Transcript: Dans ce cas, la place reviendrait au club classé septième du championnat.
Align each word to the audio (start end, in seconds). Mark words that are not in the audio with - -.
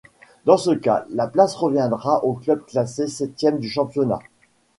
Dans 0.45 0.57
ce 0.57 0.71
cas, 0.71 1.05
la 1.11 1.27
place 1.27 1.53
reviendrait 1.53 2.21
au 2.23 2.33
club 2.33 2.65
classé 2.65 3.05
septième 3.05 3.59
du 3.59 3.69
championnat. 3.69 4.17